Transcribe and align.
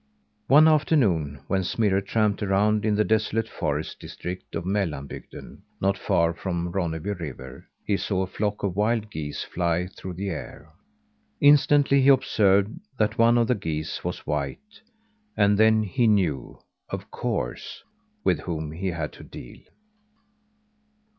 One 0.47 0.67
afternoon, 0.67 1.41
when 1.45 1.63
Smirre 1.63 2.01
tramped 2.01 2.41
around 2.41 2.85
in 2.85 2.95
the 2.95 3.03
desolate 3.03 3.47
forest 3.47 3.99
district 3.99 4.55
of 4.55 4.65
Mellanbygden, 4.65 5.61
not 5.79 5.95
far 5.95 6.33
from 6.33 6.71
Ronneby 6.71 7.11
River, 7.19 7.67
he 7.85 7.97
saw 7.97 8.23
a 8.23 8.27
flock 8.27 8.63
of 8.63 8.75
wild 8.75 9.11
geese 9.11 9.43
fly 9.43 9.85
through 9.95 10.13
the 10.13 10.29
air. 10.31 10.73
Instantly 11.39 12.01
he 12.01 12.07
observed 12.09 12.79
that 12.97 13.19
one 13.19 13.37
of 13.37 13.45
the 13.47 13.53
geese 13.53 14.03
was 14.03 14.25
white 14.25 14.81
and 15.37 15.55
then 15.59 15.83
he 15.83 16.07
knew, 16.07 16.57
of 16.89 17.11
course, 17.11 17.83
with 18.23 18.39
whom 18.39 18.71
he 18.71 18.87
had 18.87 19.11
to 19.13 19.23
deal. 19.23 19.61